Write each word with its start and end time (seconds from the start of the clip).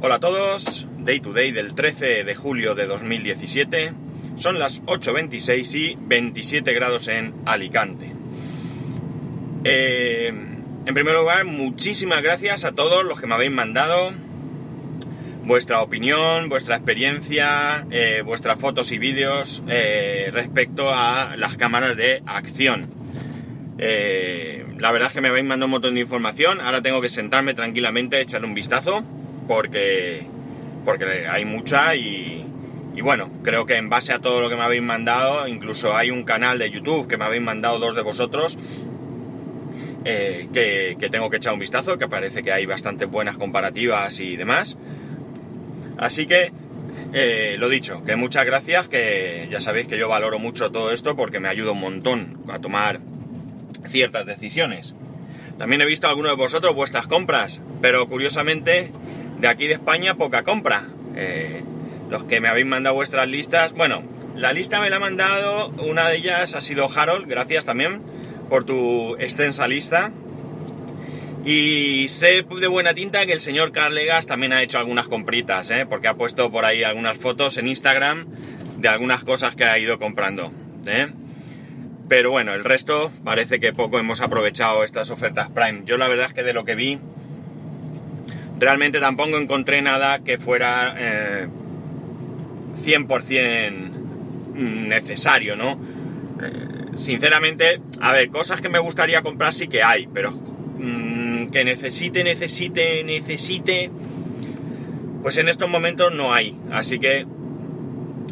Hola 0.00 0.14
a 0.14 0.20
todos, 0.20 0.86
Day 0.98 1.18
to 1.18 1.32
Day 1.32 1.50
del 1.50 1.74
13 1.74 2.22
de 2.22 2.34
julio 2.36 2.76
de 2.76 2.86
2017. 2.86 3.92
Son 4.36 4.60
las 4.60 4.80
8.26 4.84 5.74
y 5.74 5.98
27 6.00 6.72
grados 6.72 7.08
en 7.08 7.34
Alicante. 7.46 8.12
Eh, 9.64 10.28
en 10.28 10.94
primer 10.94 11.14
lugar, 11.14 11.44
muchísimas 11.46 12.22
gracias 12.22 12.64
a 12.64 12.76
todos 12.76 13.04
los 13.04 13.20
que 13.20 13.26
me 13.26 13.34
habéis 13.34 13.50
mandado 13.50 14.12
vuestra 15.42 15.82
opinión, 15.82 16.48
vuestra 16.48 16.76
experiencia, 16.76 17.84
eh, 17.90 18.22
vuestras 18.24 18.60
fotos 18.60 18.92
y 18.92 18.98
vídeos 18.98 19.64
eh, 19.66 20.30
respecto 20.32 20.94
a 20.94 21.34
las 21.36 21.56
cámaras 21.56 21.96
de 21.96 22.22
acción. 22.24 22.88
la 24.78 24.92
verdad 24.92 25.08
es 25.08 25.14
que 25.14 25.20
me 25.20 25.26
habéis 25.26 25.44
mandado 25.44 25.66
un 25.66 25.72
montón 25.72 25.94
de 25.94 26.02
información, 26.02 26.60
ahora 26.60 26.82
tengo 26.82 27.00
que 27.00 27.08
sentarme 27.08 27.54
tranquilamente, 27.54 28.20
echar 28.20 28.44
un 28.44 28.54
vistazo 28.54 29.04
porque, 29.48 30.26
porque 30.84 31.26
hay 31.28 31.44
mucha 31.44 31.96
y, 31.96 32.44
bueno, 33.02 33.30
creo 33.42 33.66
que 33.66 33.76
en 33.76 33.88
base 33.88 34.12
a 34.12 34.20
todo 34.20 34.40
lo 34.40 34.48
que 34.48 34.56
me 34.56 34.62
habéis 34.62 34.82
mandado, 34.82 35.48
incluso 35.48 35.96
hay 35.96 36.10
un 36.10 36.22
canal 36.22 36.58
de 36.58 36.70
YouTube 36.70 37.08
que 37.08 37.16
me 37.16 37.24
habéis 37.24 37.42
mandado 37.42 37.78
dos 37.78 37.96
de 37.96 38.02
vosotros, 38.02 38.58
eh, 40.04 40.48
que, 40.52 41.08
tengo 41.10 41.30
que 41.30 41.38
echar 41.38 41.54
un 41.54 41.58
vistazo, 41.58 41.98
que 41.98 42.08
parece 42.08 42.42
que 42.42 42.52
hay 42.52 42.66
bastantes 42.66 43.08
buenas 43.08 43.38
comparativas 43.38 44.20
y 44.20 44.36
demás. 44.36 44.76
Así 45.96 46.26
que, 46.26 46.52
eh, 47.12 47.56
lo 47.58 47.68
dicho, 47.68 48.04
que 48.04 48.16
muchas 48.16 48.44
gracias, 48.44 48.88
que 48.88 49.48
ya 49.50 49.60
sabéis 49.60 49.86
que 49.86 49.98
yo 49.98 50.08
valoro 50.08 50.38
mucho 50.38 50.70
todo 50.70 50.92
esto 50.92 51.16
porque 51.16 51.40
me 51.40 51.48
ayuda 51.48 51.72
un 51.72 51.80
montón 51.80 52.38
a 52.48 52.58
tomar 52.58 53.00
ciertas 53.88 54.26
decisiones. 54.26 54.94
También 55.58 55.80
he 55.80 55.86
visto 55.86 56.06
a 56.06 56.10
algunos 56.10 56.32
de 56.32 56.36
vosotros 56.36 56.74
vuestras 56.74 57.08
compras, 57.08 57.62
pero 57.80 58.08
curiosamente 58.08 58.92
de 59.40 59.48
aquí 59.48 59.66
de 59.66 59.74
España 59.74 60.14
poca 60.14 60.42
compra. 60.42 60.88
Eh, 61.16 61.62
los 62.10 62.24
que 62.24 62.40
me 62.40 62.48
habéis 62.48 62.66
mandado 62.66 62.94
vuestras 62.94 63.28
listas, 63.28 63.72
bueno, 63.72 64.02
la 64.34 64.52
lista 64.52 64.80
me 64.80 64.88
la 64.88 64.96
ha 64.96 65.00
mandado, 65.00 65.68
una 65.78 66.08
de 66.08 66.16
ellas 66.16 66.54
ha 66.54 66.60
sido 66.60 66.88
Harold, 66.94 67.28
gracias 67.28 67.64
también 67.64 68.02
por 68.48 68.64
tu 68.64 69.16
extensa 69.16 69.68
lista. 69.68 70.12
Y 71.44 72.08
sé 72.08 72.42
de 72.42 72.66
buena 72.66 72.94
tinta 72.94 73.24
que 73.26 73.32
el 73.32 73.40
señor 73.40 73.72
Carlegas 73.72 74.26
también 74.26 74.52
ha 74.52 74.62
hecho 74.62 74.78
algunas 74.78 75.08
compritas, 75.08 75.70
¿eh? 75.70 75.86
porque 75.88 76.08
ha 76.08 76.14
puesto 76.14 76.50
por 76.50 76.64
ahí 76.64 76.82
algunas 76.82 77.16
fotos 77.16 77.56
en 77.56 77.68
Instagram 77.68 78.26
de 78.76 78.88
algunas 78.88 79.24
cosas 79.24 79.54
que 79.54 79.64
ha 79.64 79.78
ido 79.78 79.98
comprando. 79.98 80.52
¿eh? 80.86 81.08
Pero 82.08 82.30
bueno, 82.30 82.54
el 82.54 82.64
resto 82.64 83.10
parece 83.24 83.60
que 83.60 83.72
poco 83.72 83.98
hemos 83.98 84.20
aprovechado 84.20 84.84
estas 84.84 85.10
ofertas 85.10 85.48
Prime. 85.50 85.82
Yo 85.84 85.96
la 85.96 86.08
verdad 86.08 86.26
es 86.26 86.32
que 86.34 86.42
de 86.42 86.52
lo 86.52 86.64
que 86.64 86.74
vi 86.74 86.98
realmente 88.58 89.00
tampoco 89.00 89.38
encontré 89.38 89.82
nada 89.82 90.20
que 90.20 90.38
fuera 90.38 90.94
100% 92.84 93.28
eh, 93.30 93.70
necesario, 94.54 95.56
¿no? 95.56 95.78
Eh, 96.42 96.96
sinceramente, 96.96 97.80
a 98.00 98.12
ver, 98.12 98.28
cosas 98.30 98.60
que 98.60 98.68
me 98.68 98.78
gustaría 98.78 99.22
comprar 99.22 99.52
sí 99.52 99.68
que 99.68 99.82
hay, 99.82 100.08
pero 100.12 100.32
mm, 100.32 101.48
que 101.50 101.64
necesite, 101.64 102.24
necesite, 102.24 103.04
necesite, 103.04 103.90
pues 105.22 105.36
en 105.38 105.48
estos 105.48 105.68
momentos 105.68 106.14
no 106.14 106.32
hay. 106.32 106.56
Así 106.70 106.98
que 106.98 107.26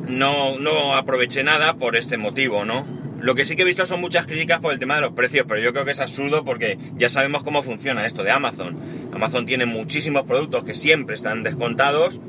no, 0.08 0.58
no 0.58 0.94
aproveché 0.94 1.42
nada 1.42 1.74
por 1.74 1.96
este 1.96 2.16
motivo, 2.16 2.64
¿no? 2.64 2.95
Lo 3.26 3.34
que 3.34 3.44
sí 3.44 3.56
que 3.56 3.62
he 3.62 3.64
visto 3.64 3.84
son 3.84 4.00
muchas 4.00 4.24
críticas 4.24 4.60
por 4.60 4.72
el 4.72 4.78
tema 4.78 4.94
de 4.94 5.00
los 5.00 5.10
precios, 5.10 5.46
pero 5.48 5.60
yo 5.60 5.72
creo 5.72 5.84
que 5.84 5.90
es 5.90 6.00
absurdo 6.00 6.44
porque 6.44 6.78
ya 6.94 7.08
sabemos 7.08 7.42
cómo 7.42 7.64
funciona 7.64 8.06
esto 8.06 8.22
de 8.22 8.30
Amazon. 8.30 9.10
Amazon 9.12 9.46
tiene 9.46 9.66
muchísimos 9.66 10.22
productos 10.22 10.62
que 10.62 10.74
siempre 10.74 11.16
están 11.16 11.42
descontados 11.42 12.20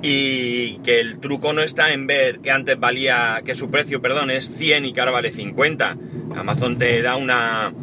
y 0.00 0.78
que 0.78 0.98
el 0.98 1.18
truco 1.18 1.52
no 1.52 1.60
está 1.60 1.92
en 1.92 2.06
ver 2.06 2.38
que 2.38 2.52
antes 2.52 2.80
valía, 2.80 3.42
que 3.44 3.54
su 3.54 3.70
precio, 3.70 4.00
perdón, 4.00 4.30
es 4.30 4.50
100 4.56 4.86
y 4.86 4.94
que 4.94 5.00
ahora 5.00 5.12
vale 5.12 5.30
50. 5.30 5.98
Amazon 6.36 6.78
te 6.78 7.02
da 7.02 7.16
una, 7.16 7.74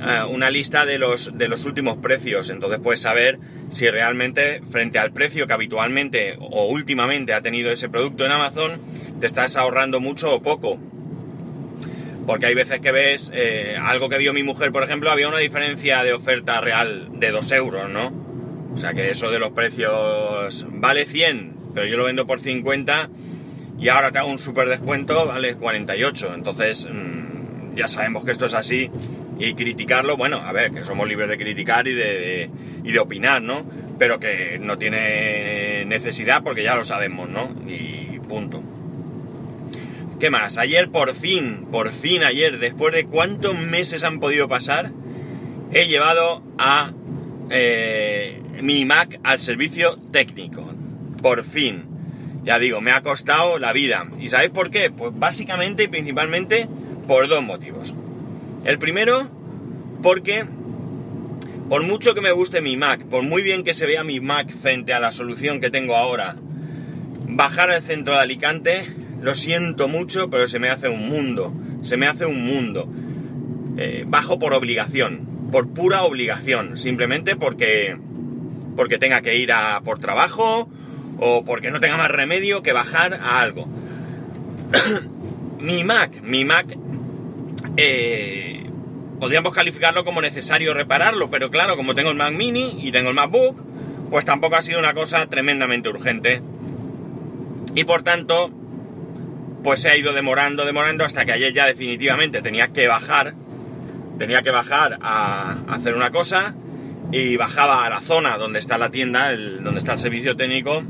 eh, 0.00 0.24
una 0.28 0.50
lista 0.50 0.84
de 0.84 0.98
los, 0.98 1.30
de 1.38 1.46
los 1.46 1.64
últimos 1.64 1.96
precios, 1.98 2.50
entonces 2.50 2.80
puedes 2.82 3.00
saber 3.00 3.38
si 3.70 3.88
realmente 3.88 4.62
frente 4.68 4.98
al 4.98 5.12
precio 5.12 5.46
que 5.46 5.52
habitualmente 5.52 6.36
o 6.40 6.66
últimamente 6.66 7.34
ha 7.34 7.40
tenido 7.40 7.70
ese 7.70 7.88
producto 7.88 8.26
en 8.26 8.32
Amazon, 8.32 8.80
te 9.20 9.28
estás 9.28 9.56
ahorrando 9.56 10.00
mucho 10.00 10.34
o 10.34 10.42
poco. 10.42 10.80
Porque 12.26 12.46
hay 12.46 12.54
veces 12.54 12.80
que 12.80 12.90
ves, 12.90 13.30
eh, 13.34 13.76
algo 13.80 14.08
que 14.08 14.18
vio 14.18 14.32
mi 14.32 14.42
mujer, 14.42 14.72
por 14.72 14.82
ejemplo, 14.82 15.10
había 15.10 15.28
una 15.28 15.38
diferencia 15.38 16.02
de 16.02 16.14
oferta 16.14 16.60
real 16.60 17.08
de 17.12 17.30
2 17.30 17.52
euros, 17.52 17.90
¿no? 17.90 18.12
O 18.74 18.78
sea 18.78 18.94
que 18.94 19.10
eso 19.10 19.30
de 19.30 19.38
los 19.38 19.50
precios 19.50 20.66
vale 20.70 21.06
100, 21.06 21.54
pero 21.74 21.86
yo 21.86 21.96
lo 21.96 22.04
vendo 22.04 22.26
por 22.26 22.40
50 22.40 23.10
y 23.78 23.88
ahora 23.88 24.10
te 24.10 24.18
hago 24.18 24.30
un 24.30 24.38
super 24.38 24.68
descuento, 24.68 25.26
vale 25.26 25.54
48. 25.54 26.34
Entonces, 26.34 26.88
mm, 26.90 27.76
ya 27.76 27.86
sabemos 27.86 28.24
que 28.24 28.32
esto 28.32 28.46
es 28.46 28.54
así 28.54 28.90
y 29.38 29.54
criticarlo, 29.54 30.16
bueno, 30.16 30.38
a 30.38 30.52
ver, 30.52 30.72
que 30.72 30.84
somos 30.84 31.06
libres 31.08 31.28
de 31.28 31.38
criticar 31.38 31.86
y 31.86 31.94
de, 31.94 32.50
y 32.82 32.92
de 32.92 32.98
opinar, 32.98 33.42
¿no? 33.42 33.64
Pero 33.98 34.18
que 34.18 34.58
no 34.60 34.78
tiene 34.78 35.84
necesidad 35.84 36.42
porque 36.42 36.62
ya 36.62 36.74
lo 36.74 36.84
sabemos, 36.84 37.28
¿no? 37.28 37.54
Y 37.68 38.18
punto. 38.20 38.62
¿Qué 40.24 40.30
más? 40.30 40.56
Ayer 40.56 40.88
por 40.88 41.14
fin, 41.14 41.66
por 41.70 41.90
fin 41.90 42.24
ayer, 42.24 42.58
después 42.58 42.94
de 42.94 43.04
cuántos 43.04 43.58
meses 43.58 44.04
han 44.04 44.20
podido 44.20 44.48
pasar, 44.48 44.90
he 45.70 45.86
llevado 45.86 46.42
a 46.56 46.94
eh, 47.50 48.40
mi 48.62 48.86
Mac 48.86 49.20
al 49.22 49.38
servicio 49.38 49.98
técnico. 50.12 50.72
Por 51.20 51.44
fin. 51.44 51.84
Ya 52.42 52.58
digo, 52.58 52.80
me 52.80 52.90
ha 52.92 53.02
costado 53.02 53.58
la 53.58 53.74
vida. 53.74 54.06
¿Y 54.18 54.30
sabéis 54.30 54.50
por 54.50 54.70
qué? 54.70 54.90
Pues 54.90 55.12
básicamente 55.14 55.82
y 55.82 55.88
principalmente 55.88 56.68
por 57.06 57.28
dos 57.28 57.42
motivos. 57.42 57.92
El 58.64 58.78
primero, 58.78 59.28
porque 60.02 60.46
por 61.68 61.82
mucho 61.82 62.14
que 62.14 62.22
me 62.22 62.32
guste 62.32 62.62
mi 62.62 62.78
Mac, 62.78 63.04
por 63.04 63.24
muy 63.24 63.42
bien 63.42 63.62
que 63.62 63.74
se 63.74 63.84
vea 63.84 64.04
mi 64.04 64.20
Mac 64.20 64.50
frente 64.56 64.94
a 64.94 65.00
la 65.00 65.12
solución 65.12 65.60
que 65.60 65.68
tengo 65.68 65.96
ahora, 65.96 66.36
bajar 67.28 67.68
al 67.68 67.82
centro 67.82 68.14
de 68.14 68.20
Alicante 68.20 69.03
lo 69.24 69.34
siento 69.34 69.88
mucho, 69.88 70.28
pero 70.28 70.46
se 70.46 70.58
me 70.58 70.68
hace 70.68 70.90
un 70.90 71.08
mundo. 71.08 71.54
Se 71.82 71.96
me 71.96 72.06
hace 72.06 72.26
un 72.26 72.44
mundo. 72.44 72.86
Eh, 73.78 74.04
bajo 74.06 74.38
por 74.38 74.52
obligación. 74.52 75.48
Por 75.50 75.72
pura 75.72 76.02
obligación. 76.02 76.76
Simplemente 76.76 77.34
porque. 77.34 77.98
Porque 78.76 78.98
tenga 78.98 79.22
que 79.22 79.38
ir 79.38 79.50
a 79.50 79.80
por 79.82 79.98
trabajo. 79.98 80.68
O 81.18 81.42
porque 81.42 81.70
no 81.70 81.80
tenga 81.80 81.96
más 81.96 82.10
remedio 82.10 82.62
que 82.62 82.74
bajar 82.74 83.14
a 83.14 83.40
algo. 83.40 83.66
mi 85.58 85.84
Mac. 85.84 86.20
Mi 86.22 86.44
Mac. 86.44 86.76
Eh, 87.78 88.66
podríamos 89.20 89.54
calificarlo 89.54 90.04
como 90.04 90.20
necesario 90.20 90.74
repararlo. 90.74 91.30
Pero 91.30 91.50
claro, 91.50 91.76
como 91.76 91.94
tengo 91.94 92.10
el 92.10 92.16
Mac 92.16 92.34
Mini 92.34 92.76
y 92.78 92.92
tengo 92.92 93.08
el 93.08 93.14
MacBook. 93.14 93.56
Pues 94.10 94.26
tampoco 94.26 94.56
ha 94.56 94.62
sido 94.62 94.80
una 94.80 94.92
cosa 94.92 95.26
tremendamente 95.28 95.88
urgente. 95.88 96.42
Y 97.74 97.84
por 97.84 98.02
tanto 98.02 98.50
pues 99.64 99.80
se 99.80 99.88
ha 99.88 99.96
ido 99.96 100.12
demorando, 100.12 100.66
demorando 100.66 101.04
hasta 101.04 101.24
que 101.24 101.32
ayer 101.32 101.54
ya 101.54 101.66
definitivamente 101.66 102.42
tenía 102.42 102.68
que 102.68 102.86
bajar, 102.86 103.34
tenía 104.18 104.42
que 104.42 104.50
bajar 104.50 104.98
a, 105.00 105.56
hacer 105.68 105.94
una 105.94 106.10
cosa 106.10 106.54
y 107.10 107.36
bajaba 107.36 107.86
a 107.86 107.90
la 107.90 108.02
zona 108.02 108.36
donde 108.36 108.58
está 108.58 108.76
la 108.76 108.90
tienda, 108.90 109.34
donde 109.34 109.78
está 109.78 109.94
el 109.94 109.98
servicio 109.98 110.36
técnico 110.36 110.84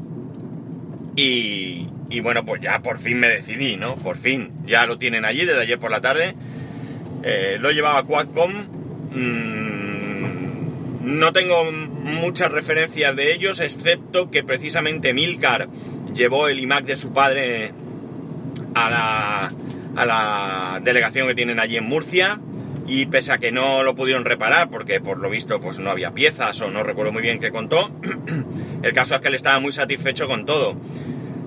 y, 1.16 1.86
bueno, 2.20 2.44
pues 2.44 2.60
ya 2.60 2.82
por 2.82 2.98
fin 2.98 3.20
me 3.20 3.28
decidí, 3.28 3.76
¿no? 3.76 3.94
Por 3.94 4.16
fin, 4.16 4.50
ya 4.66 4.86
lo 4.86 4.98
tienen 4.98 5.24
allí 5.24 5.44
desde 5.44 5.62
ayer 5.62 5.78
por 5.78 5.92
la 5.92 6.00
tarde, 6.00 6.34
eh, 7.22 7.58
lo 7.60 7.70
llevaba 7.70 8.00
a 8.00 8.02
Quadcom, 8.02 8.52
mm, 9.12 10.34
no 11.02 11.32
tengo 11.32 11.70
muchas 11.70 12.50
referencias 12.50 13.14
de 13.14 13.32
ellos, 13.32 13.60
excepto 13.60 14.32
que 14.32 14.42
precisamente 14.42 15.12
Milcar 15.12 15.68
llevó 16.12 16.48
el 16.48 16.58
iMac 16.58 16.84
de 16.84 16.96
su 16.96 17.12
padre 17.12 17.72
a 18.74 18.90
la, 18.90 19.52
a 19.96 20.06
la 20.06 20.80
delegación 20.82 21.28
que 21.28 21.34
tienen 21.34 21.60
allí 21.60 21.76
en 21.76 21.84
Murcia 21.84 22.40
y 22.86 23.06
pese 23.06 23.32
a 23.32 23.38
que 23.38 23.52
no 23.52 23.82
lo 23.82 23.94
pudieron 23.94 24.24
reparar 24.24 24.68
porque 24.68 25.00
por 25.00 25.18
lo 25.18 25.30
visto 25.30 25.60
pues 25.60 25.78
no 25.78 25.90
había 25.90 26.12
piezas 26.12 26.60
o 26.60 26.70
no 26.70 26.82
recuerdo 26.82 27.12
muy 27.12 27.22
bien 27.22 27.40
qué 27.40 27.50
contó, 27.50 27.90
el 28.82 28.92
caso 28.92 29.14
es 29.14 29.20
que 29.20 29.28
él 29.28 29.34
estaba 29.34 29.60
muy 29.60 29.72
satisfecho 29.72 30.28
con 30.28 30.46
todo. 30.46 30.76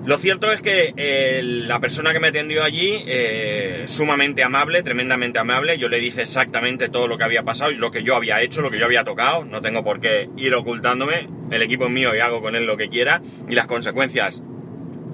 Lo 0.04 0.16
cierto 0.16 0.50
es 0.50 0.62
que 0.62 1.42
la 1.42 1.80
persona 1.80 2.14
que 2.14 2.20
me 2.20 2.28
atendió 2.28 2.64
allí, 2.64 3.04
eh, 3.06 3.84
sumamente 3.88 4.42
amable, 4.42 4.82
tremendamente 4.82 5.38
amable, 5.38 5.76
yo 5.76 5.90
le 5.90 5.98
dije 5.98 6.22
exactamente 6.22 6.88
todo 6.88 7.08
lo 7.08 7.18
que 7.18 7.24
había 7.24 7.42
pasado 7.42 7.72
y 7.72 7.76
lo 7.76 7.90
que 7.90 8.02
yo 8.02 8.16
había 8.16 8.40
hecho, 8.40 8.62
lo 8.62 8.70
que 8.70 8.78
yo 8.78 8.86
había 8.86 9.04
tocado, 9.04 9.44
no 9.44 9.60
tengo 9.60 9.84
por 9.84 10.00
qué 10.00 10.30
ir 10.38 10.54
ocultándome, 10.54 11.28
el 11.50 11.60
equipo 11.60 11.84
es 11.84 11.90
mío 11.90 12.16
y 12.16 12.20
hago 12.20 12.40
con 12.40 12.56
él 12.56 12.64
lo 12.64 12.78
que 12.78 12.88
quiera 12.88 13.20
y 13.50 13.54
las 13.54 13.66
consecuencias 13.66 14.42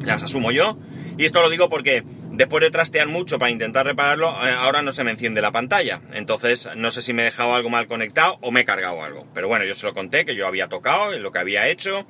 las 0.04 0.22
asumo 0.22 0.52
yo. 0.52 0.78
Y 1.16 1.24
esto 1.24 1.40
lo 1.40 1.50
digo 1.50 1.68
porque 1.68 2.02
Después 2.34 2.64
de 2.64 2.72
trastear 2.72 3.06
mucho 3.06 3.38
para 3.38 3.52
intentar 3.52 3.86
repararlo, 3.86 4.28
eh, 4.44 4.50
ahora 4.50 4.82
no 4.82 4.90
se 4.90 5.04
me 5.04 5.12
enciende 5.12 5.40
la 5.40 5.52
pantalla. 5.52 6.00
Entonces, 6.14 6.68
no 6.74 6.90
sé 6.90 7.00
si 7.00 7.12
me 7.12 7.22
he 7.22 7.26
dejado 7.26 7.54
algo 7.54 7.70
mal 7.70 7.86
conectado 7.86 8.38
o 8.40 8.50
me 8.50 8.62
he 8.62 8.64
cargado 8.64 9.04
algo. 9.04 9.28
Pero 9.32 9.46
bueno, 9.46 9.64
yo 9.64 9.76
se 9.76 9.86
lo 9.86 9.94
conté 9.94 10.24
que 10.24 10.34
yo 10.34 10.48
había 10.48 10.66
tocado, 10.66 11.16
lo 11.16 11.30
que 11.30 11.38
había 11.38 11.68
hecho, 11.68 12.08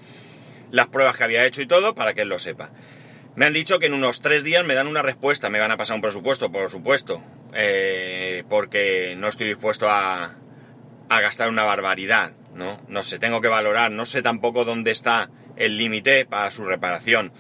las 0.71 0.87
pruebas 0.87 1.19
que 1.19 1.25
había 1.25 1.45
hecho 1.45 1.61
y 1.61 1.67
todo, 1.67 1.95
para 1.95 2.15
que 2.15 2.23
él 2.23 2.31
lo 2.31 2.39
sepa. 2.39 2.71
Me 3.37 3.45
han 3.45 3.53
dicho 3.53 3.79
que 3.79 3.85
en 3.85 3.93
unos 3.93 4.23
tres 4.23 4.45
días 4.45 4.65
me 4.65 4.73
dan 4.73 4.87
una 4.87 5.03
respuesta, 5.03 5.51
me 5.51 5.59
van 5.59 5.73
a 5.73 5.77
pasar 5.77 5.97
un 5.97 6.01
presupuesto, 6.01 6.51
por 6.51 6.71
supuesto, 6.71 7.23
eh, 7.53 8.45
porque 8.49 9.17
no 9.19 9.29
estoy 9.29 9.49
dispuesto 9.49 9.91
a, 9.91 10.37
a 11.11 11.21
gastar 11.21 11.51
una 11.51 11.65
barbaridad, 11.65 12.33
¿no? 12.55 12.81
No 12.89 13.03
sé, 13.03 13.19
tengo 13.19 13.43
que 13.43 13.49
valorar, 13.49 13.91
no 13.91 14.07
sé 14.07 14.23
tampoco 14.23 14.65
dónde 14.65 14.91
está 14.91 15.29
el 15.57 15.77
límite 15.77 16.25
para 16.25 16.51
su 16.51 16.65
reparación. 16.65 17.31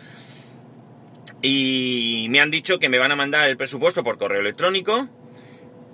Y 1.42 2.26
me 2.30 2.40
han 2.40 2.50
dicho 2.50 2.78
que 2.78 2.88
me 2.88 2.98
van 2.98 3.12
a 3.12 3.16
mandar 3.16 3.48
el 3.48 3.56
presupuesto 3.56 4.02
por 4.02 4.18
correo 4.18 4.40
electrónico 4.40 5.08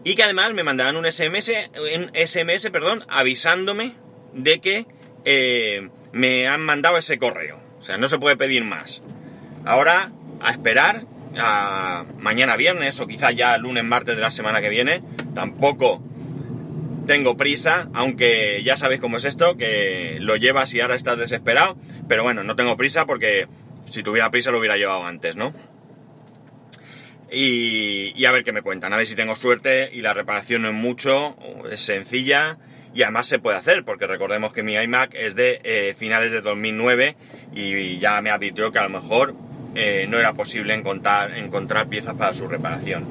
y 0.04 0.14
que 0.14 0.22
además 0.22 0.54
me 0.54 0.62
mandarán 0.62 0.96
un 0.96 1.10
SMS, 1.10 1.50
un 1.94 2.10
SMS 2.14 2.70
perdón, 2.70 3.04
avisándome 3.08 3.94
de 4.32 4.60
que 4.60 4.86
eh, 5.24 5.90
me 6.12 6.48
han 6.48 6.62
mandado 6.62 6.96
ese 6.96 7.18
correo. 7.18 7.60
O 7.78 7.82
sea, 7.82 7.96
no 7.96 8.08
se 8.08 8.18
puede 8.18 8.36
pedir 8.36 8.64
más. 8.64 9.02
Ahora, 9.64 10.12
a 10.40 10.50
esperar 10.50 11.04
a 11.38 12.04
mañana 12.18 12.56
viernes 12.56 12.98
o 13.00 13.06
quizá 13.06 13.30
ya 13.30 13.56
lunes, 13.58 13.84
martes 13.84 14.16
de 14.16 14.22
la 14.22 14.30
semana 14.30 14.60
que 14.60 14.68
viene. 14.68 15.02
Tampoco 15.34 16.02
tengo 17.06 17.36
prisa, 17.36 17.88
aunque 17.92 18.62
ya 18.62 18.76
sabéis 18.76 19.00
cómo 19.00 19.16
es 19.16 19.24
esto, 19.24 19.56
que 19.56 20.18
lo 20.20 20.36
llevas 20.36 20.72
y 20.74 20.80
ahora 20.80 20.94
estás 20.94 21.18
desesperado. 21.18 21.76
Pero 22.08 22.22
bueno, 22.22 22.44
no 22.44 22.56
tengo 22.56 22.76
prisa 22.76 23.06
porque 23.06 23.48
si 23.90 24.02
tuviera 24.02 24.30
prisa 24.30 24.50
lo 24.50 24.58
hubiera 24.58 24.76
llevado 24.76 25.04
antes, 25.04 25.36
¿no? 25.36 25.52
Y, 27.32 28.24
a 28.24 28.32
ver 28.32 28.42
qué 28.42 28.52
me 28.52 28.62
cuentan, 28.62 28.92
a 28.92 28.96
ver 28.96 29.06
si 29.06 29.14
tengo 29.14 29.36
suerte 29.36 29.90
y 29.92 30.02
la 30.02 30.14
reparación 30.14 30.62
no 30.62 30.68
es 30.68 30.74
mucho, 30.74 31.36
es 31.70 31.80
sencilla 31.80 32.58
y 32.92 33.02
además 33.02 33.26
se 33.28 33.38
puede 33.38 33.56
hacer, 33.56 33.84
porque 33.84 34.08
recordemos 34.08 34.52
que 34.52 34.64
mi 34.64 34.74
iMac 34.74 35.14
es 35.14 35.36
de 35.36 35.60
eh, 35.62 35.94
finales 35.96 36.32
de 36.32 36.40
2009 36.40 37.16
y, 37.54 37.98
ya 37.98 38.20
me 38.20 38.30
advirtió 38.30 38.72
que 38.72 38.80
a 38.80 38.82
lo 38.82 38.90
mejor 38.90 39.36
eh, 39.76 40.06
no 40.08 40.18
era 40.18 40.32
posible 40.32 40.74
encontrar, 40.74 41.36
encontrar 41.38 41.88
piezas 41.88 42.14
para 42.14 42.34
su 42.34 42.48
reparación. 42.48 43.06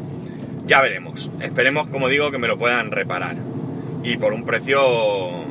Ya 0.65 0.81
veremos, 0.81 1.31
esperemos 1.41 1.87
como 1.87 2.09
digo 2.09 2.29
que 2.29 2.37
me 2.37 2.47
lo 2.47 2.59
puedan 2.59 2.91
reparar 2.91 3.37
y 4.03 4.17
por 4.17 4.33
un 4.33 4.45
precio 4.45 4.81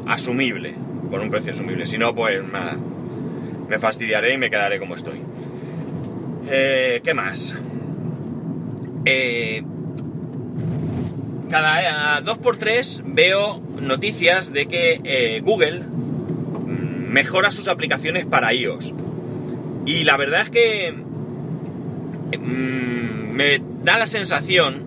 asumible, 0.07 0.75
por 1.11 1.21
un 1.21 1.31
precio 1.31 1.53
asumible, 1.53 1.87
si 1.87 1.97
no 1.97 2.15
pues 2.15 2.45
nada, 2.45 2.77
me 3.69 3.79
fastidiaré 3.79 4.35
y 4.35 4.39
me 4.39 4.51
quedaré 4.51 4.79
como 4.79 4.95
estoy. 4.95 5.21
Eh, 6.51 7.01
¿Qué 7.05 7.15
más? 7.15 7.57
Eh, 9.05 9.63
cada 11.51 12.23
2x3 12.23 13.03
veo 13.05 13.61
noticias 13.81 14.53
de 14.53 14.67
que 14.67 15.01
eh, 15.05 15.41
Google 15.45 15.81
mm, 15.81 17.13
mejora 17.13 17.51
sus 17.51 17.69
aplicaciones 17.69 18.25
para 18.27 18.53
iOS. 18.53 18.93
Y 19.87 20.05
la 20.05 20.17
verdad 20.17 20.43
es 20.43 20.51
que 20.51 20.93
mm, 22.39 23.33
me 23.33 23.61
da 23.85 23.99
la 23.99 24.07
sensación 24.07 24.87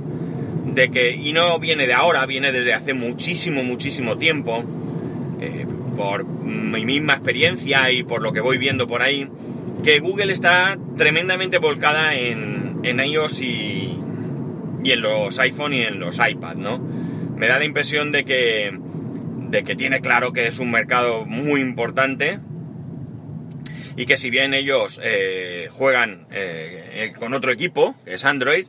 de 0.74 0.90
que, 0.90 1.12
y 1.12 1.34
no 1.34 1.60
viene 1.60 1.86
de 1.86 1.94
ahora, 1.94 2.26
viene 2.26 2.52
desde 2.52 2.74
hace 2.74 2.94
muchísimo, 2.94 3.64
muchísimo 3.64 4.18
tiempo, 4.18 4.64
por 5.96 6.26
mi 6.26 6.86
misma 6.86 7.14
experiencia 7.14 7.92
y 7.92 8.04
por 8.04 8.22
lo 8.22 8.34
que 8.34 8.42
voy 8.42 8.58
viendo 8.58 8.88
por 8.88 9.02
ahí, 9.02 9.28
que 9.84 10.00
Google 10.00 10.32
está 10.32 10.78
tremendamente 10.98 11.58
volcada 11.58 12.16
en, 12.16 12.80
en 12.84 13.00
iOS 13.00 13.42
y, 13.42 13.98
y 14.84 14.92
en 14.92 15.02
los 15.02 15.40
iPhone 15.40 15.74
y 15.74 15.82
en 15.82 16.00
los 16.00 16.20
iPad, 16.26 16.56
¿no? 16.56 16.80
Me 16.80 17.48
da 17.48 17.58
la 17.58 17.66
impresión 17.66 18.12
de 18.12 18.24
que, 18.24 18.78
de 19.50 19.64
que 19.64 19.76
tiene 19.76 20.02
claro 20.02 20.34
que 20.34 20.48
es 20.48 20.60
un 20.60 20.72
mercado 20.72 21.26
muy 21.26 21.62
importante 21.62 22.40
y 23.96 24.06
que 24.06 24.18
si 24.18 24.30
bien 24.30 24.54
ellos 24.54 25.00
eh, 25.04 25.70
juegan 25.72 26.28
eh, 26.32 27.14
con 27.18 27.34
otro 27.34 27.52
equipo, 27.52 27.96
que 28.06 28.14
es 28.14 28.26
Android, 28.26 28.68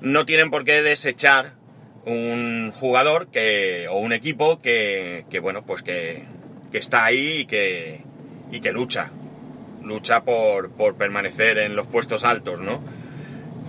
no 0.00 0.26
tienen 0.26 0.50
por 0.50 0.64
qué 0.64 0.82
desechar 0.82 1.54
un 2.04 2.72
jugador 2.74 3.28
que, 3.28 3.86
o 3.88 3.98
un 3.98 4.12
equipo 4.12 4.58
que, 4.58 5.24
que 5.30 5.40
bueno, 5.40 5.64
pues 5.64 5.82
que, 5.82 6.24
que 6.72 6.78
está 6.78 7.04
ahí 7.04 7.40
y 7.40 7.44
que, 7.44 8.00
y 8.50 8.60
que 8.60 8.72
lucha. 8.72 9.10
Lucha 9.84 10.24
por, 10.24 10.70
por 10.70 10.96
permanecer 10.96 11.58
en 11.58 11.76
los 11.76 11.86
puestos 11.86 12.24
altos, 12.24 12.60
¿no? 12.60 12.82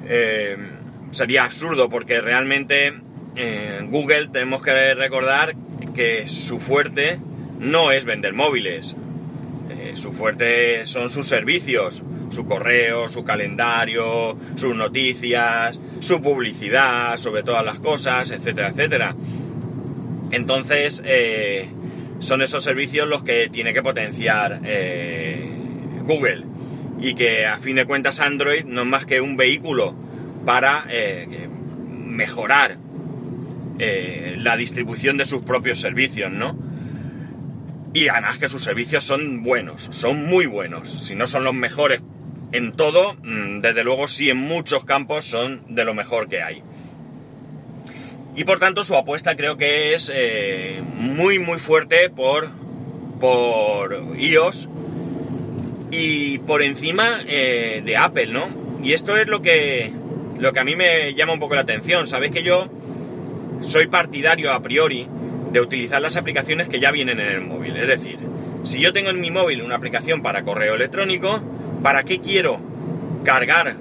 Eh, 0.07 0.57
sería 1.11 1.43
absurdo 1.43 1.89
porque 1.89 2.21
realmente 2.21 2.93
eh, 3.35 3.79
Google 3.89 4.27
tenemos 4.27 4.61
que 4.63 4.93
recordar 4.95 5.55
que 5.93 6.27
su 6.27 6.59
fuerte 6.59 7.19
no 7.59 7.91
es 7.91 8.05
vender 8.05 8.33
móviles. 8.33 8.95
Eh, 9.69 9.93
su 9.95 10.13
fuerte 10.13 10.87
son 10.87 11.09
sus 11.09 11.27
servicios, 11.27 12.03
su 12.29 12.45
correo, 12.45 13.09
su 13.09 13.23
calendario, 13.23 14.37
sus 14.55 14.75
noticias, 14.75 15.79
su 15.99 16.21
publicidad 16.21 17.17
sobre 17.17 17.43
todas 17.43 17.65
las 17.65 17.79
cosas, 17.79 18.31
etcétera, 18.31 18.69
etcétera. 18.69 19.15
Entonces, 20.31 21.03
son 22.23 22.41
esos 22.41 22.63
servicios 22.63 23.07
los 23.07 23.23
que 23.23 23.49
tiene 23.49 23.73
que 23.73 23.83
potenciar 23.83 24.61
eh, 24.63 25.45
Google. 26.07 26.43
Y 26.99 27.15
que 27.15 27.45
a 27.45 27.57
fin 27.59 27.75
de 27.75 27.85
cuentas 27.85 28.21
Android 28.21 28.63
no 28.63 28.81
es 28.81 28.87
más 28.87 29.05
que 29.05 29.19
un 29.19 29.35
vehículo 29.35 29.93
para 30.45 30.85
eh, 30.89 31.49
mejorar 31.89 32.77
eh, 33.77 34.35
la 34.37 34.55
distribución 34.55 35.17
de 35.17 35.25
sus 35.25 35.43
propios 35.43 35.81
servicios, 35.81 36.31
¿no? 36.31 36.57
Y 37.93 38.07
además 38.07 38.37
que 38.37 38.47
sus 38.47 38.63
servicios 38.63 39.03
son 39.03 39.43
buenos, 39.43 39.89
son 39.91 40.25
muy 40.25 40.45
buenos. 40.45 40.91
Si 40.91 41.15
no 41.15 41.27
son 41.27 41.43
los 41.43 41.53
mejores 41.53 42.01
en 42.53 42.71
todo, 42.71 43.15
mm, 43.15 43.59
desde 43.59 43.83
luego 43.83 44.07
sí 44.07 44.29
en 44.29 44.37
muchos 44.37 44.85
campos 44.85 45.25
son 45.25 45.61
de 45.67 45.83
lo 45.83 45.93
mejor 45.93 46.29
que 46.29 46.41
hay. 46.41 46.63
Y 48.35 48.45
por 48.45 48.59
tanto 48.59 48.83
su 48.83 48.95
apuesta 48.95 49.35
creo 49.35 49.57
que 49.57 49.93
es 49.93 50.11
eh, 50.13 50.81
muy 50.95 51.37
muy 51.39 51.59
fuerte 51.59 52.09
por, 52.09 52.49
por 53.19 54.15
iOS 54.17 54.67
y 55.91 56.39
por 56.39 56.63
encima 56.63 57.21
eh, 57.27 57.83
de 57.85 57.97
Apple, 57.97 58.27
¿no? 58.27 58.49
Y 58.83 58.93
esto 58.93 59.15
es 59.15 59.27
lo 59.27 59.41
que, 59.41 59.93
lo 60.39 60.51
que 60.51 60.59
a 60.59 60.63
mí 60.63 60.75
me 60.75 61.13
llama 61.13 61.33
un 61.33 61.39
poco 61.39 61.55
la 61.55 61.61
atención. 61.61 62.07
Sabéis 62.07 62.31
que 62.31 62.43
yo 62.43 62.69
soy 63.61 63.87
partidario 63.87 64.51
a 64.51 64.61
priori 64.61 65.07
de 65.51 65.61
utilizar 65.61 66.01
las 66.01 66.17
aplicaciones 66.17 66.67
que 66.67 66.79
ya 66.79 66.91
vienen 66.91 67.19
en 67.19 67.27
el 67.27 67.41
móvil. 67.41 67.77
Es 67.77 67.87
decir, 67.87 68.17
si 68.63 68.79
yo 68.79 68.91
tengo 68.91 69.11
en 69.11 69.21
mi 69.21 69.29
móvil 69.29 69.61
una 69.61 69.75
aplicación 69.75 70.21
para 70.23 70.43
correo 70.43 70.73
electrónico, 70.73 71.41
¿para 71.83 72.03
qué 72.03 72.19
quiero 72.19 72.59
cargar 73.23 73.75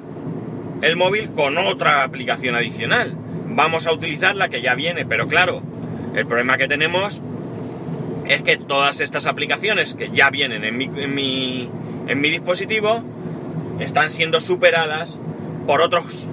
el 0.82 0.96
móvil 0.96 1.32
con 1.32 1.56
otra 1.56 2.04
aplicación 2.04 2.54
adicional? 2.54 3.16
Vamos 3.54 3.86
a 3.86 3.92
utilizar 3.92 4.36
la 4.36 4.48
que 4.48 4.60
ya 4.60 4.74
viene, 4.74 5.04
pero 5.06 5.28
claro, 5.28 5.62
el 6.14 6.26
problema 6.26 6.58
que 6.58 6.68
tenemos 6.68 7.20
es 8.26 8.42
que 8.42 8.56
todas 8.56 9.00
estas 9.00 9.26
aplicaciones 9.26 9.94
que 9.94 10.10
ya 10.10 10.30
vienen 10.30 10.64
en 10.64 10.76
mi, 10.76 10.84
en 10.84 11.14
mi, 11.14 11.70
en 12.08 12.20
mi 12.20 12.30
dispositivo 12.30 13.02
están 13.80 14.10
siendo 14.10 14.40
superadas 14.40 15.18
por 15.66 15.80
otros 15.80 16.26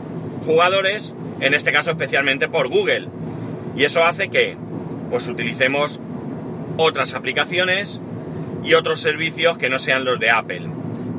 jugadores, 0.46 1.14
en 1.42 1.54
este 1.54 1.72
caso 1.72 1.92
especialmente 1.92 2.48
por 2.48 2.70
Google. 2.70 3.08
Y 3.76 3.84
eso 3.84 4.04
hace 4.04 4.30
que 4.30 4.58
pues 5.10 5.28
utilicemos 5.28 6.00
otras 6.78 7.14
aplicaciones 7.14 8.00
y 8.64 8.74
otros 8.74 9.00
servicios 9.00 9.58
que 9.58 9.70
no 9.70 9.80
sean 9.80 10.06
los 10.06 10.20
de 10.20 10.30
Apple. 10.30 10.68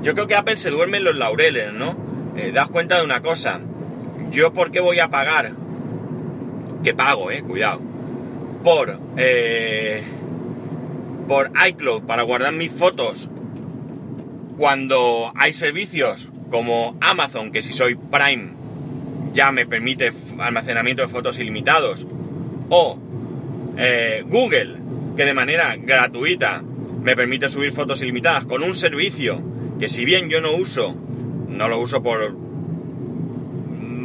Yo 0.02 0.14
creo 0.14 0.26
que 0.26 0.37
Apple 0.37 0.57
se 0.57 0.71
duerme 0.71 0.99
en 0.99 1.04
los 1.04 1.16
laureles, 1.16 1.73
¿no? 1.73 1.97
Eh, 2.37 2.52
das 2.52 2.69
cuenta 2.69 2.99
de 2.99 3.04
una 3.04 3.21
cosa. 3.21 3.61
Yo 4.30 4.52
por 4.52 4.71
qué 4.71 4.80
voy 4.80 5.00
a 5.00 5.09
pagar 5.09 5.52
que 6.82 6.94
pago, 6.94 7.30
eh, 7.30 7.42
cuidado, 7.42 7.80
por, 8.64 8.99
eh, 9.16 10.02
por 11.28 11.50
iCloud 11.68 12.02
para 12.02 12.22
guardar 12.22 12.52
mis 12.52 12.72
fotos. 12.72 13.30
Cuando 14.56 15.32
hay 15.37 15.52
servicios 15.52 16.30
como 16.50 16.96
Amazon, 17.00 17.50
que 17.52 17.62
si 17.62 17.72
soy 17.72 17.94
Prime 17.94 18.60
ya 19.32 19.52
me 19.52 19.66
permite 19.66 20.12
almacenamiento 20.38 21.02
de 21.02 21.08
fotos 21.08 21.38
ilimitados, 21.38 22.06
o 22.68 22.99
eh, 23.76 24.25
Google, 24.26 24.76
que 25.16 25.25
de 25.25 25.34
manera 25.34 25.76
gratuita 25.76 26.62
me 27.02 27.16
permite 27.16 27.49
subir 27.49 27.72
fotos 27.72 28.02
ilimitadas 28.02 28.44
con 28.46 28.62
un 28.62 28.75
servicio 28.75 29.42
que 29.78 29.88
si 29.88 30.04
bien 30.04 30.28
yo 30.28 30.40
no 30.40 30.52
uso, 30.52 30.96
no 31.49 31.68
lo 31.68 31.78
uso 31.78 32.02
por 32.02 32.37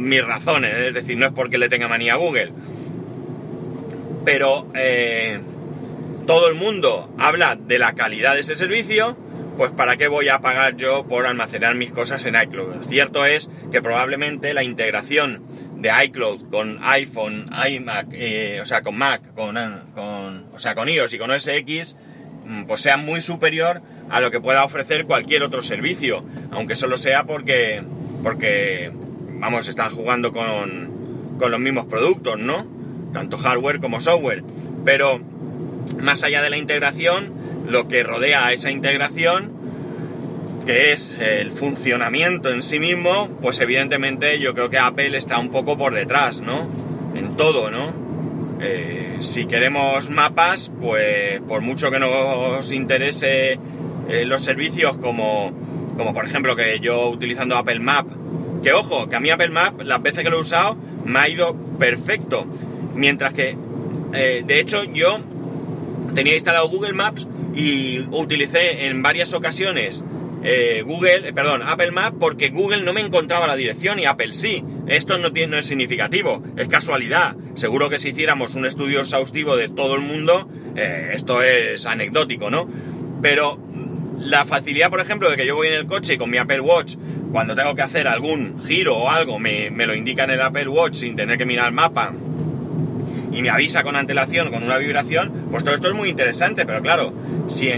mis 0.06 0.24
razones, 0.24 0.74
es 0.74 0.94
decir, 0.94 1.16
no 1.16 1.26
es 1.26 1.32
porque 1.32 1.58
le 1.58 1.68
tenga 1.68 1.88
manía 1.88 2.14
a 2.14 2.16
Google, 2.16 2.52
pero 4.24 4.70
eh, 4.74 5.40
todo 6.26 6.48
el 6.48 6.54
mundo 6.54 7.14
habla 7.18 7.56
de 7.56 7.78
la 7.78 7.94
calidad 7.94 8.34
de 8.34 8.40
ese 8.40 8.56
servicio, 8.56 9.16
pues 9.56 9.70
¿para 9.70 9.96
qué 9.96 10.08
voy 10.08 10.28
a 10.28 10.40
pagar 10.40 10.76
yo 10.76 11.06
por 11.06 11.26
almacenar 11.26 11.74
mis 11.74 11.90
cosas 11.90 12.24
en 12.26 12.34
iCloud? 12.34 12.84
Cierto 12.88 13.24
es 13.24 13.48
que 13.72 13.80
probablemente 13.80 14.52
la 14.52 14.62
integración 14.62 15.42
de 15.76 15.90
iCloud 16.04 16.50
con 16.50 16.78
iPhone, 16.82 17.50
iMac, 17.68 18.08
eh, 18.12 18.60
o 18.60 18.66
sea, 18.66 18.82
con 18.82 18.96
Mac, 18.96 19.22
con, 19.34 19.56
con, 19.94 20.46
o 20.52 20.58
sea, 20.58 20.74
con 20.74 20.88
iOS 20.88 21.14
y 21.14 21.18
con 21.18 21.30
OS 21.30 21.48
X, 21.48 21.96
mm, 22.44 22.64
pues 22.64 22.80
sea 22.80 22.96
muy 22.96 23.20
superior 23.20 23.82
a 24.10 24.20
lo 24.20 24.30
que 24.30 24.40
pueda 24.40 24.64
ofrecer 24.64 25.04
cualquier 25.04 25.42
otro 25.42 25.62
servicio, 25.62 26.24
aunque 26.50 26.74
solo 26.74 26.96
sea 26.96 27.24
porque, 27.24 27.82
porque, 28.22 28.90
vamos, 29.38 29.68
están 29.68 29.90
jugando 29.90 30.32
con, 30.32 31.36
con 31.38 31.50
los 31.50 31.60
mismos 31.60 31.86
productos, 31.86 32.38
¿no? 32.38 32.66
Tanto 33.12 33.38
hardware 33.38 33.80
como 33.80 34.00
software. 34.00 34.42
Pero, 34.84 35.20
más 36.00 36.24
allá 36.24 36.42
de 36.42 36.50
la 36.50 36.56
integración, 36.56 37.32
lo 37.68 37.88
que 37.88 38.02
rodea 38.02 38.46
a 38.46 38.52
esa 38.52 38.70
integración, 38.70 39.52
que 40.66 40.92
es 40.92 41.16
el 41.20 41.52
funcionamiento 41.52 42.50
en 42.50 42.62
sí 42.62 42.80
mismo, 42.80 43.28
pues 43.40 43.60
evidentemente 43.60 44.40
yo 44.40 44.54
creo 44.54 44.68
que 44.68 44.78
Apple 44.78 45.16
está 45.16 45.38
un 45.38 45.50
poco 45.50 45.78
por 45.78 45.94
detrás, 45.94 46.40
¿no? 46.40 46.68
En 47.14 47.36
todo, 47.36 47.70
¿no? 47.70 48.06
Eh, 48.60 49.18
si 49.20 49.46
queremos 49.46 50.10
mapas, 50.10 50.72
pues 50.80 51.40
por 51.42 51.60
mucho 51.60 51.90
que 51.90 51.98
nos 51.98 52.72
interese 52.72 53.58
eh, 54.08 54.24
los 54.24 54.42
servicios 54.42 54.96
como, 54.96 55.52
como 55.96 56.12
por 56.14 56.24
ejemplo 56.24 56.56
que 56.56 56.80
yo 56.80 57.08
utilizando 57.10 57.56
Apple 57.56 57.80
Map, 57.80 58.08
que 58.66 58.72
ojo, 58.72 59.08
que 59.08 59.14
a 59.14 59.20
mí 59.20 59.30
Apple 59.30 59.50
Map 59.50 59.80
las 59.82 60.02
veces 60.02 60.24
que 60.24 60.28
lo 60.28 60.38
he 60.38 60.40
usado 60.40 60.76
me 61.04 61.20
ha 61.20 61.28
ido 61.28 61.54
perfecto, 61.78 62.48
mientras 62.96 63.32
que 63.32 63.56
eh, 64.12 64.42
de 64.44 64.58
hecho 64.58 64.82
yo 64.82 65.20
tenía 66.16 66.34
instalado 66.34 66.68
Google 66.68 66.92
Maps 66.92 67.28
y 67.54 68.00
utilicé 68.10 68.86
en 68.86 69.02
varias 69.02 69.34
ocasiones 69.34 70.02
eh, 70.42 70.82
Google, 70.84 71.32
perdón, 71.32 71.62
Apple 71.62 71.92
Maps 71.92 72.16
porque 72.18 72.48
Google 72.48 72.82
no 72.82 72.92
me 72.92 73.02
encontraba 73.02 73.46
la 73.46 73.54
dirección 73.54 74.00
y 74.00 74.04
Apple 74.04 74.34
sí. 74.34 74.64
Esto 74.88 75.16
no, 75.18 75.32
tiene, 75.32 75.52
no 75.52 75.58
es 75.58 75.66
significativo, 75.66 76.42
es 76.56 76.66
casualidad. 76.66 77.36
Seguro 77.54 77.88
que 77.88 78.00
si 78.00 78.08
hiciéramos 78.08 78.56
un 78.56 78.66
estudio 78.66 78.98
exhaustivo 78.98 79.56
de 79.56 79.68
todo 79.68 79.94
el 79.94 80.00
mundo, 80.00 80.48
esto 80.74 81.40
es 81.40 81.86
anecdótico, 81.86 82.50
¿no? 82.50 82.68
Pero 83.22 83.60
la 84.18 84.44
facilidad, 84.44 84.90
por 84.90 85.00
ejemplo, 85.00 85.30
de 85.30 85.36
que 85.36 85.46
yo 85.46 85.54
voy 85.54 85.68
en 85.68 85.74
el 85.74 85.86
coche 85.86 86.18
con 86.18 86.30
mi 86.30 86.38
Apple 86.38 86.60
Watch, 86.60 86.96
cuando 87.36 87.54
tengo 87.54 87.74
que 87.74 87.82
hacer 87.82 88.08
algún 88.08 88.64
giro 88.64 88.96
o 88.96 89.10
algo, 89.10 89.38
me, 89.38 89.68
lo 89.68 89.94
indica 89.94 90.24
en 90.24 90.30
el 90.30 90.40
Apple 90.40 90.68
Watch 90.68 90.94
sin 90.94 91.16
tener 91.16 91.36
que 91.36 91.44
mirar 91.44 91.66
el 91.66 91.74
mapa 91.74 92.14
y 93.30 93.42
me 93.42 93.50
avisa 93.50 93.82
con 93.82 93.94
antelación, 93.94 94.50
con 94.50 94.62
una 94.62 94.78
vibración, 94.78 95.48
pues 95.50 95.62
todo 95.62 95.74
esto 95.74 95.88
es 95.88 95.94
muy 95.94 96.08
interesante, 96.08 96.64
pero 96.64 96.80
claro, 96.80 97.12
si 97.48 97.70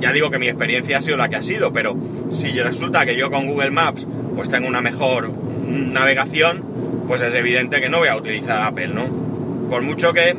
ya 0.00 0.12
digo 0.12 0.30
que 0.30 0.38
mi 0.38 0.48
experiencia 0.48 0.96
ha 0.96 1.02
sido 1.02 1.18
la 1.18 1.28
que 1.28 1.36
ha 1.36 1.42
sido, 1.42 1.74
pero 1.74 1.94
si 2.30 2.58
resulta 2.58 3.04
que 3.04 3.14
yo 3.14 3.30
con 3.30 3.46
Google 3.46 3.70
Maps 3.70 4.06
pues 4.34 4.48
tengo 4.48 4.66
una 4.66 4.80
mejor 4.80 5.30
navegación, 5.66 6.64
pues 7.06 7.20
es 7.20 7.34
evidente 7.34 7.82
que 7.82 7.90
no 7.90 7.98
voy 7.98 8.08
a 8.08 8.16
utilizar 8.16 8.62
Apple, 8.62 8.88
¿no? 8.88 9.68
Por 9.68 9.82
mucho 9.82 10.14
que 10.14 10.34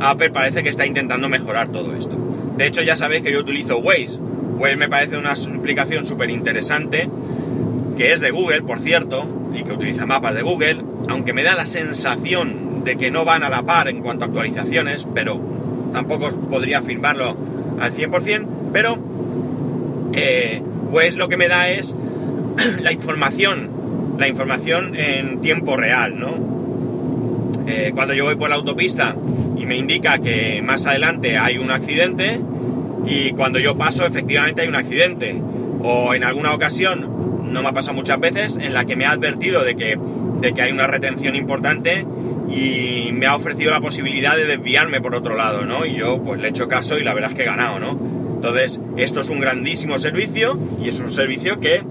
Apple 0.00 0.30
parece 0.30 0.64
que 0.64 0.68
está 0.68 0.84
intentando 0.84 1.28
mejorar 1.28 1.68
todo 1.68 1.94
esto. 1.94 2.18
De 2.56 2.66
hecho, 2.66 2.82
ya 2.82 2.96
sabéis 2.96 3.22
que 3.22 3.32
yo 3.32 3.38
utilizo 3.38 3.78
Waze. 3.78 4.18
Waze 4.58 4.76
me 4.76 4.88
parece 4.88 5.16
una 5.16 5.32
aplicación 5.32 6.06
súper 6.06 6.30
interesante, 6.30 7.08
que 7.96 8.12
es 8.12 8.20
de 8.20 8.30
Google, 8.30 8.62
por 8.62 8.80
cierto, 8.80 9.26
y 9.54 9.62
que 9.62 9.72
utiliza 9.72 10.06
mapas 10.06 10.34
de 10.34 10.42
Google, 10.42 10.82
aunque 11.08 11.32
me 11.32 11.42
da 11.42 11.54
la 11.54 11.66
sensación 11.66 12.84
de 12.84 12.96
que 12.96 13.10
no 13.10 13.24
van 13.24 13.42
a 13.42 13.48
la 13.48 13.62
par 13.62 13.88
en 13.88 14.02
cuanto 14.02 14.24
a 14.24 14.28
actualizaciones, 14.28 15.06
pero 15.14 15.40
tampoco 15.92 16.30
podría 16.50 16.78
afirmarlo 16.78 17.36
al 17.80 17.92
100%, 17.92 18.46
pero 18.72 18.98
eh, 20.12 20.62
lo 21.16 21.28
que 21.28 21.36
me 21.36 21.48
da 21.48 21.68
es 21.68 21.94
la 22.80 22.92
información, 22.92 23.70
la 24.18 24.28
información 24.28 24.94
en 24.96 25.40
tiempo 25.40 25.76
real, 25.76 26.18
¿no? 26.18 26.54
Eh, 27.66 27.92
cuando 27.94 28.14
yo 28.14 28.24
voy 28.24 28.36
por 28.36 28.50
la 28.50 28.56
autopista 28.56 29.16
y 29.56 29.64
me 29.64 29.76
indica 29.76 30.18
que 30.18 30.60
más 30.62 30.86
adelante 30.86 31.38
hay 31.38 31.56
un 31.58 31.70
accidente 31.70 32.40
y 33.06 33.32
cuando 33.32 33.58
yo 33.58 33.76
paso 33.76 34.06
efectivamente 34.06 34.62
hay 34.62 34.68
un 34.68 34.76
accidente. 34.76 35.40
O 35.80 36.14
en 36.14 36.24
alguna 36.24 36.54
ocasión, 36.54 37.52
no 37.52 37.62
me 37.62 37.68
ha 37.68 37.72
pasado 37.72 37.94
muchas 37.94 38.18
veces, 38.18 38.56
en 38.56 38.72
la 38.72 38.84
que 38.84 38.96
me 38.96 39.04
ha 39.04 39.10
advertido 39.10 39.62
de 39.62 39.76
que, 39.76 39.98
de 40.40 40.54
que 40.54 40.62
hay 40.62 40.72
una 40.72 40.86
retención 40.86 41.36
importante 41.36 42.06
y 42.48 43.10
me 43.12 43.26
ha 43.26 43.36
ofrecido 43.36 43.70
la 43.70 43.80
posibilidad 43.80 44.36
de 44.36 44.46
desviarme 44.46 45.00
por 45.00 45.14
otro 45.14 45.36
lado, 45.36 45.64
¿no? 45.64 45.84
Y 45.84 45.94
yo 45.94 46.22
pues 46.22 46.40
le 46.40 46.48
he 46.48 46.50
hecho 46.50 46.68
caso 46.68 46.98
y 46.98 47.04
la 47.04 47.14
verdad 47.14 47.30
es 47.30 47.36
que 47.36 47.42
he 47.42 47.46
ganado, 47.46 47.78
¿no? 47.78 47.98
Entonces, 48.36 48.80
esto 48.96 49.20
es 49.20 49.30
un 49.30 49.40
grandísimo 49.40 49.98
servicio 49.98 50.58
y 50.82 50.88
es 50.88 51.00
un 51.00 51.10
servicio 51.10 51.60
que, 51.60 51.82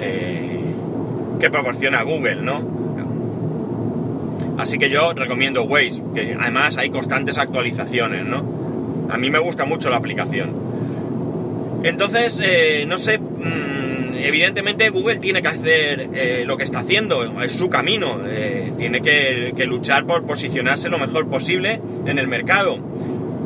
eh, 0.00 0.60
que 1.40 1.50
proporciona 1.50 2.02
Google, 2.02 2.36
¿no? 2.36 2.82
Así 4.58 4.78
que 4.78 4.90
yo 4.90 5.14
recomiendo 5.14 5.64
Waze, 5.64 6.02
que 6.14 6.36
además 6.38 6.76
hay 6.76 6.90
constantes 6.90 7.38
actualizaciones, 7.38 8.26
¿no? 8.26 8.44
A 9.10 9.16
mí 9.16 9.30
me 9.30 9.38
gusta 9.38 9.64
mucho 9.64 9.90
la 9.90 9.96
aplicación. 9.96 10.52
Entonces, 11.82 12.40
eh, 12.42 12.84
no 12.86 12.96
sé, 12.98 13.18
mm, 13.18 14.14
evidentemente 14.14 14.88
Google 14.90 15.16
tiene 15.16 15.42
que 15.42 15.48
hacer 15.48 16.10
eh, 16.14 16.44
lo 16.46 16.56
que 16.56 16.64
está 16.64 16.80
haciendo, 16.80 17.42
es 17.42 17.52
su 17.52 17.68
camino, 17.68 18.20
eh, 18.26 18.72
tiene 18.78 19.00
que, 19.00 19.52
luchar 19.66 20.06
por 20.06 20.24
posicionarse 20.26 20.88
lo 20.88 20.98
mejor 20.98 21.28
posible 21.28 21.80
en 22.06 22.18
el 22.18 22.28
mercado. 22.28 22.78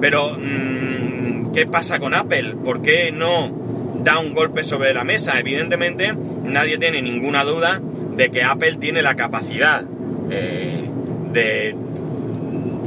Pero, 0.00 0.36
mm, 0.38 1.52
¿qué 1.52 1.66
pasa 1.66 1.98
con 1.98 2.14
Apple? 2.14 2.56
¿Por 2.62 2.82
qué 2.82 3.12
no 3.12 3.94
da 4.02 4.18
un 4.18 4.34
golpe 4.34 4.64
sobre 4.64 4.92
la 4.92 5.04
mesa? 5.04 5.38
Evidentemente, 5.38 6.14
nadie 6.44 6.78
tiene 6.78 7.00
ninguna 7.00 7.44
duda 7.44 7.80
de 8.16 8.30
que 8.30 8.42
Apple 8.42 8.76
tiene 8.80 9.02
la 9.02 9.14
capacidad 9.14 9.82
de 9.82 11.76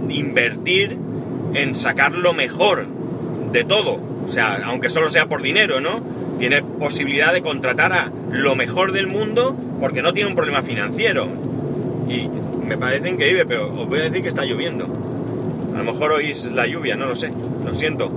invertir 0.10 0.98
en 1.54 1.76
sacar 1.76 2.12
lo 2.14 2.34
mejor 2.34 2.88
de 3.52 3.64
todo. 3.64 4.09
O 4.30 4.32
sea, 4.32 4.62
aunque 4.64 4.92
solo 4.92 5.10
sea 5.10 5.28
por 5.28 5.42
dinero, 5.42 5.82
¿no? 5.82 6.02
Tiene 6.38 6.62
posibilidad 6.62 7.34
de 7.34 7.42
contratar 7.42 7.92
a 7.92 8.12
lo 8.32 8.56
mejor 8.56 8.92
del 8.92 9.08
mundo 9.08 9.58
porque 9.80 10.04
no 10.04 10.14
tiene 10.14 10.30
un 10.30 10.36
problema 10.36 10.62
financiero. 10.62 11.28
Y 12.08 12.30
me 12.64 12.78
parece 12.78 13.10
increíble, 13.10 13.48
pero 13.48 13.74
os 13.74 13.88
voy 13.88 14.00
a 14.00 14.04
decir 14.04 14.22
que 14.22 14.30
está 14.30 14.46
lloviendo. 14.46 14.86
A 15.74 15.80
lo 15.80 15.84
mejor 15.84 16.12
oís 16.12 16.46
la 16.46 16.68
lluvia, 16.68 16.96
no 16.96 17.08
lo 17.08 17.16
sé, 17.16 17.32
lo 17.66 17.74
siento. 17.74 18.12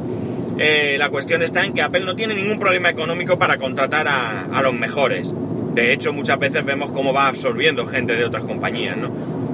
Eh, 0.59 0.97
la 0.99 1.09
cuestión 1.09 1.40
está 1.40 1.64
en 1.64 1.73
que 1.73 1.81
Apple 1.81 2.04
no 2.04 2.14
tiene 2.14 2.35
ningún 2.35 2.59
problema 2.59 2.90
económico 2.90 3.38
para 3.38 3.57
contratar 3.57 4.07
a, 4.07 4.45
a 4.52 4.62
los 4.62 4.75
mejores. 4.75 5.33
De 5.75 5.95
hecho, 5.95 6.12
muchas 6.12 6.38
veces 6.38 6.62
vemos 6.62 6.92
cómo 6.92 7.14
va 7.14 7.28
absorbiendo 7.28 7.87
gente 7.87 8.16
de 8.16 8.26
otras 8.26 8.45
compañías, 8.45 8.99
¿no? 8.99 9.11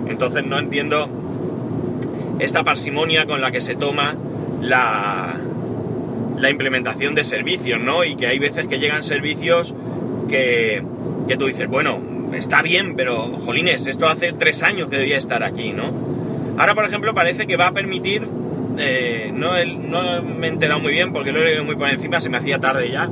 Entonces 0.08 0.44
no 0.44 0.58
entiendo 0.58 1.08
esta 2.40 2.64
parsimonia 2.64 3.26
con 3.26 3.40
la 3.40 3.52
que 3.52 3.60
se 3.60 3.76
toma 3.76 4.16
la, 4.60 5.36
la 6.38 6.50
implementación 6.50 7.14
de 7.14 7.25
servicios, 7.25 7.80
¿no? 7.80 8.04
Y 8.04 8.16
que 8.16 8.26
hay 8.26 8.38
veces 8.38 8.68
que 8.68 8.78
llegan 8.78 9.02
servicios 9.02 9.75
que, 10.28 10.83
que 11.26 11.37
tú 11.37 11.47
dices, 11.47 11.68
bueno, 11.68 12.00
está 12.33 12.62
bien, 12.62 12.95
pero 12.97 13.23
jolines, 13.45 13.87
esto 13.87 14.09
hace 14.09 14.33
tres 14.33 14.62
años 14.62 14.88
que 14.88 14.97
debía 14.97 15.18
estar 15.18 15.42
aquí, 15.42 15.73
¿no? 15.73 15.92
Ahora, 16.59 16.75
por 16.75 16.85
ejemplo, 16.85 17.14
parece 17.14 17.47
que 17.47 17.57
va 17.57 17.68
a 17.68 17.73
permitir, 17.73 18.26
eh, 18.78 19.30
no, 19.35 19.52
no, 19.64 20.23
me 20.23 20.47
he 20.47 20.50
enterado 20.50 20.80
muy 20.80 20.92
bien 20.92 21.12
porque 21.12 21.33
lo 21.33 21.40
he 21.40 21.47
leído 21.47 21.64
muy 21.64 21.76
por 21.76 21.88
encima, 21.88 22.21
se 22.21 22.30
me 22.30 22.37
hacía 22.37 22.59
tarde 22.59 22.90
ya, 22.90 23.09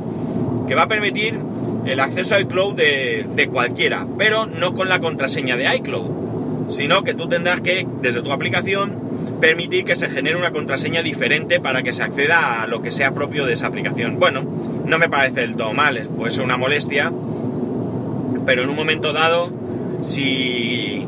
que 0.67 0.75
va 0.75 0.83
a 0.83 0.89
permitir 0.89 1.39
el 1.87 2.01
acceso 2.01 2.35
a 2.35 2.41
iCloud 2.41 2.75
de, 2.75 3.27
de 3.35 3.49
cualquiera, 3.49 4.07
pero 4.19 4.47
no 4.47 4.75
con 4.75 4.89
la 4.89 5.01
contraseña 5.01 5.57
de 5.57 5.77
iCloud 5.77 6.27
sino 6.69 7.05
que 7.05 7.15
tú 7.15 7.29
tendrás 7.29 7.61
que, 7.61 7.87
desde 8.03 8.23
tu 8.23 8.33
aplicación, 8.33 9.06
permitir 9.41 9.85
que 9.85 9.97
se 9.97 10.09
genere 10.09 10.37
una 10.37 10.53
contraseña 10.53 11.03
diferente 11.03 11.61
para 11.61 11.83
que 11.83 11.93
se 11.93 12.03
acceda 12.03 12.63
a 12.63 12.67
lo 12.67 12.83
que 12.83 12.93
sea 12.93 13.13
propio 13.13 13.47
de 13.47 13.55
esa 13.55 13.67
aplicación. 13.67 14.19
Bueno, 14.19 14.45
no 14.85 14.99
me 14.99 15.09
parece 15.09 15.43
del 15.43 15.57
todo 15.57 15.73
mal, 15.73 16.09
puede 16.17 16.33
ser 16.33 16.45
una 16.45 16.57
molestia, 16.57 17.13
pero 18.45 18.63
en 18.63 18.71
un 18.71 18.77
momento 18.77 19.13
dado, 19.13 19.53
si, 20.03 21.07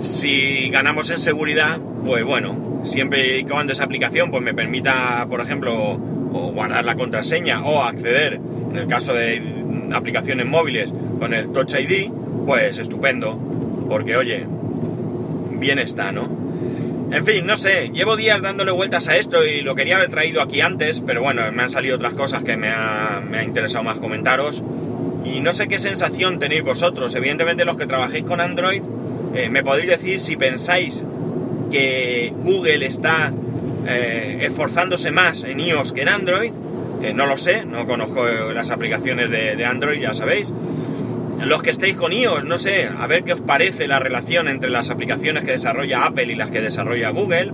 si 0.00 0.70
ganamos 0.70 1.10
en 1.10 1.18
seguridad, 1.18 1.78
pues 2.04 2.24
bueno, 2.24 2.82
siempre 2.84 3.38
y 3.38 3.44
cuando 3.44 3.72
esa 3.72 3.84
aplicación 3.84 4.30
pues 4.30 4.42
me 4.42 4.54
permita, 4.54 5.26
por 5.28 5.40
ejemplo, 5.40 6.00
o 6.32 6.52
guardar 6.52 6.84
la 6.84 6.94
contraseña 6.94 7.64
o 7.64 7.82
acceder, 7.82 8.40
en 8.70 8.76
el 8.76 8.86
caso 8.86 9.12
de 9.14 9.42
aplicaciones 9.92 10.46
móviles, 10.46 10.92
con 11.18 11.34
el 11.34 11.52
Touch 11.52 11.74
ID, 11.74 12.10
pues 12.46 12.78
estupendo 12.78 13.38
porque 13.90 14.16
oye, 14.16 14.46
bien 15.58 15.80
está, 15.80 16.12
¿no? 16.12 16.39
En 17.12 17.26
fin, 17.26 17.44
no 17.44 17.56
sé, 17.56 17.90
llevo 17.92 18.16
días 18.16 18.40
dándole 18.40 18.70
vueltas 18.70 19.08
a 19.08 19.16
esto 19.16 19.44
y 19.44 19.62
lo 19.62 19.74
quería 19.74 19.96
haber 19.96 20.10
traído 20.10 20.40
aquí 20.40 20.60
antes, 20.60 21.02
pero 21.04 21.22
bueno, 21.22 21.42
me 21.50 21.64
han 21.64 21.70
salido 21.70 21.96
otras 21.96 22.14
cosas 22.14 22.44
que 22.44 22.56
me 22.56 22.68
ha, 22.68 23.20
interesado 23.44 23.82
más 23.82 23.98
comentaros. 23.98 24.62
Y 25.24 25.40
no 25.40 25.52
sé 25.52 25.66
qué 25.66 25.80
sensación 25.80 26.38
tenéis 26.38 26.62
vosotros. 26.62 27.14
Evidentemente 27.16 27.64
los 27.64 27.76
que 27.76 27.86
trabajéis 27.86 28.24
con 28.24 28.40
Android, 28.40 28.82
eh, 29.34 29.50
me 29.50 29.64
podéis 29.64 29.88
decir 29.88 30.20
si 30.20 30.36
pensáis 30.36 31.04
que 31.70 32.32
Google 32.44 32.86
está 32.86 33.32
eh, 33.88 34.38
esforzándose 34.42 35.10
más 35.10 35.42
en 35.42 35.58
iOS 35.58 35.92
que 35.92 36.02
en 36.02 36.08
Android, 36.08 36.52
no 37.14 37.26
lo 37.26 37.38
sé, 37.38 37.64
no 37.64 37.86
conozco 37.86 38.24
las 38.52 38.70
aplicaciones 38.70 39.30
de 39.30 39.64
Android, 39.64 40.00
ya 40.00 40.12
sabéis. 40.12 40.52
Los 41.44 41.62
que 41.62 41.70
estéis 41.70 41.96
con 41.96 42.12
iOS, 42.12 42.44
no 42.44 42.58
sé, 42.58 42.86
a 42.86 43.06
ver 43.06 43.24
qué 43.24 43.32
os 43.32 43.40
parece 43.40 43.88
la 43.88 43.98
relación 43.98 44.46
entre 44.48 44.68
las 44.68 44.90
aplicaciones 44.90 45.44
que 45.44 45.52
desarrolla 45.52 46.04
Apple 46.04 46.32
y 46.32 46.34
las 46.34 46.50
que 46.50 46.60
desarrolla 46.60 47.10
Google. 47.10 47.52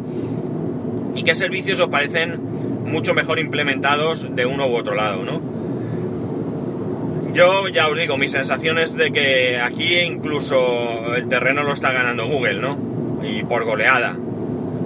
Y 1.15 1.23
qué 1.23 1.35
servicios 1.35 1.79
os 1.81 1.89
parecen 1.89 2.41
mucho 2.85 3.15
mejor 3.15 3.39
implementados 3.39 4.35
de 4.35 4.45
uno 4.45 4.67
u 4.67 4.75
otro 4.75 4.95
lado, 4.95 5.25
¿no? 5.25 5.41
Yo 7.33 7.69
ya 7.69 7.89
os 7.89 7.97
digo, 7.99 8.17
mi 8.17 8.29
sensación 8.29 8.79
es 8.79 8.95
de 8.95 9.13
que 9.13 9.61
aquí 9.61 9.99
incluso 9.99 11.15
el 11.15 11.29
terreno 11.29 11.63
lo 11.63 11.73
está 11.73 11.93
ganando 11.93 12.27
Google, 12.27 12.61
¿no? 12.61 12.79
Y 13.23 13.45
por 13.45 13.65
goleada. 13.65 14.17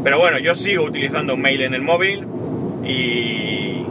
Pero 0.05 0.19
bueno, 0.19 0.39
yo 0.39 0.55
sigo 0.55 0.85
utilizando 0.85 1.37
mail 1.37 1.63
en 1.63 1.75
el 1.75 1.83
móvil 1.83 2.27
y, 2.85 3.87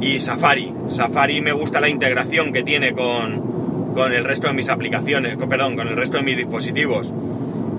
y 0.00 0.20
Safari. 0.20 0.72
Safari 0.88 1.40
me 1.40 1.52
gusta 1.52 1.80
la 1.80 1.88
integración 1.88 2.52
que 2.52 2.62
tiene 2.62 2.92
con, 2.92 3.51
con 3.94 4.12
el 4.12 4.24
resto 4.24 4.48
de 4.48 4.54
mis 4.54 4.68
aplicaciones, 4.68 5.36
perdón, 5.48 5.76
con 5.76 5.88
el 5.88 5.96
resto 5.96 6.18
de 6.18 6.22
mis 6.22 6.36
dispositivos. 6.36 7.12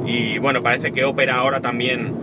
Y 0.05 0.37
bueno, 0.39 0.61
parece 0.61 0.91
que 0.91 1.05
Opera 1.05 1.35
ahora 1.37 1.61
también 1.61 2.13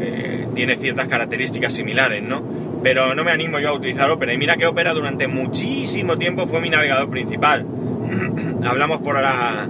eh, 0.00 0.48
tiene 0.54 0.76
ciertas 0.76 1.08
características 1.08 1.72
similares, 1.72 2.22
¿no? 2.22 2.42
Pero 2.82 3.14
no 3.14 3.24
me 3.24 3.30
animo 3.30 3.58
yo 3.58 3.70
a 3.70 3.72
utilizar 3.72 4.10
Opera. 4.10 4.32
Y 4.32 4.38
mira 4.38 4.56
que 4.56 4.66
Opera 4.66 4.92
durante 4.92 5.28
muchísimo 5.28 6.16
tiempo 6.18 6.46
fue 6.46 6.60
mi 6.60 6.70
navegador 6.70 7.08
principal. 7.10 7.66
Hablamos 8.64 9.00
por 9.00 9.20
la, 9.20 9.68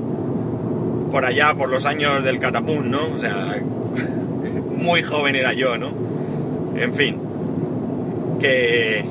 por 1.10 1.24
allá, 1.24 1.54
por 1.54 1.68
los 1.68 1.86
años 1.86 2.24
del 2.24 2.38
catapum, 2.38 2.90
¿no? 2.90 3.00
O 3.14 3.18
sea, 3.18 3.60
muy 4.76 5.02
joven 5.02 5.36
era 5.36 5.52
yo, 5.52 5.76
¿no? 5.78 5.92
En 6.76 6.94
fin, 6.94 7.18
que, 8.40 9.04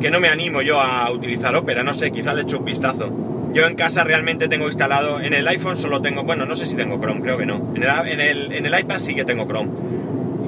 que 0.00 0.10
no 0.10 0.20
me 0.20 0.28
animo 0.28 0.62
yo 0.62 0.80
a 0.80 1.10
utilizar 1.10 1.54
Opera, 1.56 1.82
no 1.82 1.92
sé, 1.92 2.10
quizá 2.12 2.34
le 2.34 2.42
echo 2.42 2.58
un 2.58 2.64
vistazo. 2.64 3.31
Yo 3.52 3.66
en 3.66 3.74
casa 3.74 4.04
realmente 4.04 4.48
tengo 4.48 4.66
instalado, 4.66 5.20
en 5.20 5.34
el 5.34 5.46
iPhone 5.46 5.76
solo 5.76 6.00
tengo, 6.00 6.24
bueno, 6.24 6.46
no 6.46 6.56
sé 6.56 6.64
si 6.66 6.74
tengo 6.74 6.98
Chrome, 6.98 7.20
creo 7.20 7.36
que 7.36 7.46
no. 7.46 7.72
En 7.74 7.82
el, 7.82 8.08
en 8.08 8.20
el, 8.20 8.52
en 8.52 8.66
el 8.66 8.80
iPad 8.80 8.98
sí 8.98 9.14
que 9.14 9.24
tengo 9.24 9.46
Chrome, 9.46 9.70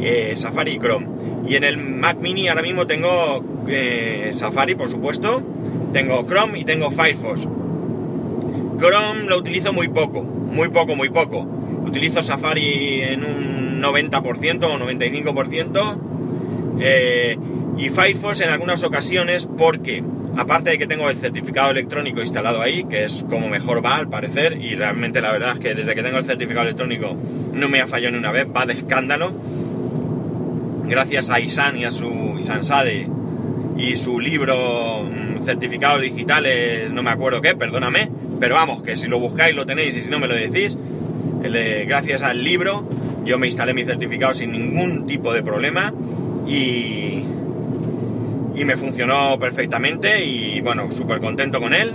eh, 0.00 0.34
Safari 0.36 0.72
y 0.72 0.78
Chrome. 0.78 1.06
Y 1.46 1.56
en 1.56 1.64
el 1.64 1.76
Mac 1.76 2.18
Mini 2.18 2.48
ahora 2.48 2.62
mismo 2.62 2.86
tengo 2.86 3.44
eh, 3.68 4.30
Safari, 4.32 4.74
por 4.74 4.88
supuesto, 4.88 5.42
tengo 5.92 6.26
Chrome 6.26 6.58
y 6.58 6.64
tengo 6.64 6.90
Firefox. 6.90 7.46
Chrome 8.78 9.24
lo 9.28 9.38
utilizo 9.38 9.72
muy 9.72 9.88
poco, 9.88 10.22
muy 10.22 10.70
poco, 10.70 10.96
muy 10.96 11.10
poco. 11.10 11.40
Utilizo 11.84 12.22
Safari 12.22 13.02
en 13.02 13.24
un 13.24 13.82
90% 13.82 14.64
o 14.64 14.78
95%. 14.78 15.98
Eh, 16.80 17.38
y 17.76 17.88
Firefox 17.88 18.40
en 18.40 18.50
algunas 18.50 18.84
ocasiones 18.84 19.48
porque, 19.58 20.02
aparte 20.36 20.70
de 20.70 20.78
que 20.78 20.86
tengo 20.86 21.08
el 21.08 21.16
certificado 21.16 21.70
electrónico 21.70 22.20
instalado 22.20 22.60
ahí, 22.60 22.84
que 22.84 23.04
es 23.04 23.24
como 23.28 23.48
mejor 23.48 23.84
va 23.84 23.96
al 23.96 24.08
parecer, 24.08 24.58
y 24.60 24.74
realmente 24.74 25.20
la 25.20 25.32
verdad 25.32 25.52
es 25.54 25.60
que 25.60 25.74
desde 25.74 25.94
que 25.94 26.02
tengo 26.02 26.18
el 26.18 26.24
certificado 26.24 26.66
electrónico 26.66 27.16
no 27.52 27.68
me 27.68 27.80
ha 27.80 27.86
fallado 27.86 28.12
ni 28.12 28.18
una 28.18 28.32
vez, 28.32 28.46
va 28.54 28.66
de 28.66 28.74
escándalo. 28.74 29.32
Gracias 30.86 31.30
a 31.30 31.40
Isan 31.40 31.76
y 31.78 31.84
a 31.84 31.90
su 31.90 32.36
Isan 32.38 32.64
Sade 32.64 33.08
y 33.76 33.96
su 33.96 34.20
libro 34.20 35.04
mm, 35.04 35.44
certificados 35.44 36.02
digitales, 36.02 36.90
no 36.90 37.02
me 37.02 37.10
acuerdo 37.10 37.40
qué, 37.40 37.54
perdóname, 37.54 38.10
pero 38.40 38.54
vamos, 38.54 38.82
que 38.82 38.96
si 38.96 39.08
lo 39.08 39.18
buscáis 39.18 39.54
lo 39.54 39.66
tenéis 39.66 39.96
y 39.96 40.02
si 40.02 40.10
no 40.10 40.18
me 40.18 40.28
lo 40.28 40.34
decís, 40.34 40.76
gracias 41.86 42.22
al 42.22 42.42
libro 42.42 42.88
yo 43.24 43.38
me 43.38 43.46
instalé 43.46 43.74
mi 43.74 43.84
certificado 43.84 44.34
sin 44.34 44.52
ningún 44.52 45.06
tipo 45.06 45.32
de 45.32 45.42
problema 45.42 45.92
y, 46.46 47.13
y 48.54 48.64
me 48.64 48.76
funcionó 48.76 49.38
perfectamente 49.38 50.24
y 50.24 50.60
bueno, 50.60 50.92
súper 50.92 51.20
contento 51.20 51.60
con 51.60 51.74
él. 51.74 51.92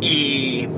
Y, 0.00 0.68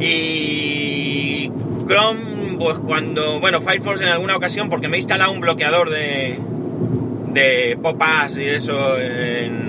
y 0.00 1.50
Chrome, 1.86 2.56
pues 2.58 2.78
cuando, 2.78 3.40
bueno, 3.40 3.60
Firefox 3.60 4.02
en 4.02 4.08
alguna 4.08 4.36
ocasión, 4.36 4.68
porque 4.68 4.88
me 4.88 4.96
he 4.96 5.00
instalado 5.00 5.32
un 5.32 5.40
bloqueador 5.40 5.90
de, 5.90 6.38
de 7.32 7.78
pop-ups 7.80 8.36
y 8.38 8.44
eso 8.44 8.98
en, 8.98 9.64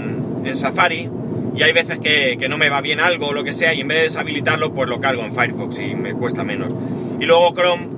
Safari, 0.55 1.09
y 1.55 1.63
hay 1.63 1.73
veces 1.73 1.99
que, 1.99 2.37
que, 2.39 2.47
no 2.47 2.57
me 2.57 2.69
va 2.69 2.79
bien 2.79 2.99
algo 2.99 3.27
o 3.27 3.33
lo 3.33 3.43
que 3.43 3.51
sea, 3.51 3.73
y 3.73 3.81
en 3.81 3.87
vez 3.87 3.97
de 3.97 4.03
deshabilitarlo, 4.03 4.73
pues 4.73 4.87
lo 4.87 5.01
cargo 5.01 5.23
en 5.23 5.33
Firefox 5.33 5.79
y 5.79 5.95
me 5.95 6.13
cuesta 6.13 6.43
menos. 6.43 6.73
Y 7.19 7.25
luego 7.25 7.53
Chrome, 7.53 7.89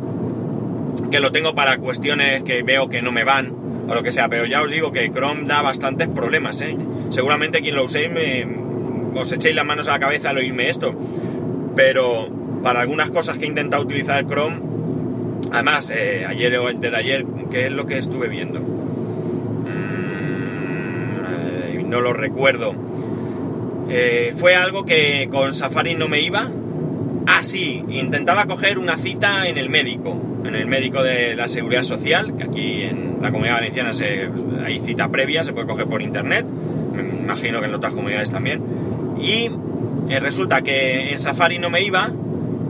que 1.11 1.19
lo 1.19 1.31
tengo 1.31 1.53
para 1.53 1.77
cuestiones 1.77 2.43
que 2.43 2.63
veo 2.63 2.89
que 2.89 3.01
no 3.01 3.11
me 3.11 3.23
van, 3.23 3.53
o 3.87 3.95
lo 3.95 4.03
que 4.03 4.11
sea, 4.11 4.27
pero 4.29 4.45
ya 4.45 4.61
os 4.61 4.69
digo 4.69 4.91
que 4.91 5.09
Chrome 5.11 5.45
da 5.45 5.61
bastantes 5.61 6.07
problemas, 6.09 6.61
¿eh? 6.61 6.77
Seguramente 7.09 7.61
quien 7.61 7.75
lo 7.75 7.85
uséis 7.85 8.11
me, 8.11 8.45
os 9.15 9.31
echéis 9.31 9.55
las 9.55 9.65
manos 9.65 9.87
a 9.87 9.91
la 9.91 9.99
cabeza 9.99 10.29
al 10.31 10.37
oírme 10.37 10.69
esto, 10.69 10.93
pero 11.75 12.29
para 12.63 12.81
algunas 12.81 13.09
cosas 13.11 13.37
que 13.37 13.45
he 13.45 13.47
intentado 13.47 13.83
utilizar 13.83 14.27
Chrome, 14.27 14.59
además, 15.51 15.89
eh, 15.89 16.25
ayer 16.27 16.57
o 16.57 16.67
antes 16.67 16.91
de 16.91 16.97
ayer, 16.97 17.25
¿qué 17.51 17.67
es 17.67 17.71
lo 17.71 17.85
que 17.85 17.97
estuve 17.97 18.27
viendo? 18.27 18.59
Mm, 18.59 18.77
no 21.89 22.01
lo 22.01 22.13
recuerdo. 22.13 22.75
Eh, 23.89 24.33
fue 24.35 24.55
algo 24.55 24.85
que 24.85 25.29
con 25.31 25.53
Safari 25.53 25.95
no 25.95 26.07
me 26.09 26.19
iba. 26.19 26.49
Ah, 27.29 27.43
sí, 27.43 27.83
intentaba 27.89 28.45
coger 28.45 28.79
una 28.79 28.97
cita 28.97 29.49
en 29.49 29.57
el 29.57 29.69
médico, 29.69 30.17
en 30.45 30.55
el 30.55 30.65
médico 30.65 31.03
de 31.03 31.35
la 31.35 31.49
Seguridad 31.49 31.83
Social, 31.83 32.35
que 32.37 32.45
aquí 32.45 32.83
en 32.83 33.17
la 33.21 33.31
Comunidad 33.31 33.55
Valenciana 33.55 33.93
se, 33.93 34.29
hay 34.63 34.79
cita 34.79 35.09
previa, 35.09 35.43
se 35.43 35.51
puede 35.51 35.67
coger 35.67 35.87
por 35.87 36.01
internet, 36.01 36.45
me 36.45 37.03
imagino 37.03 37.59
que 37.59 37.65
en 37.65 37.73
otras 37.73 37.93
comunidades 37.93 38.31
también. 38.31 38.63
Y 39.21 39.51
eh, 40.09 40.19
resulta 40.21 40.61
que 40.61 41.11
en 41.11 41.19
Safari 41.19 41.59
no 41.59 41.69
me 41.69 41.81
iba, 41.81 42.11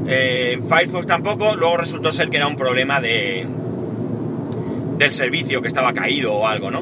eh, 0.08 0.54
en 0.54 0.68
Firefox 0.68 1.06
tampoco, 1.06 1.56
luego 1.56 1.78
resultó 1.78 2.12
ser 2.12 2.30
que 2.30 2.38
era 2.38 2.48
un 2.48 2.56
problema 2.56 3.00
de 3.00 3.46
del 4.98 5.14
servicio 5.14 5.62
que 5.62 5.68
estaba 5.68 5.94
caído 5.94 6.34
o 6.34 6.48
algo, 6.48 6.72
¿no? 6.72 6.82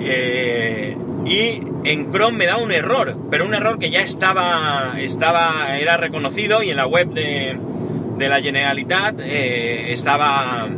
Eh, 0.00 0.96
y 1.24 1.62
en 1.84 2.12
Chrome 2.12 2.38
me 2.38 2.46
da 2.46 2.58
un 2.58 2.72
error, 2.72 3.16
pero 3.30 3.44
un 3.44 3.54
error 3.54 3.78
que 3.78 3.90
ya 3.90 4.02
estaba, 4.02 4.94
estaba 4.98 5.78
era 5.78 5.96
reconocido 5.96 6.62
y 6.62 6.70
en 6.70 6.76
la 6.76 6.86
web 6.86 7.08
de, 7.08 7.58
de 8.18 8.28
la 8.28 8.40
Generalitat 8.40 9.20
eh, 9.20 9.92
estaba 9.92 10.68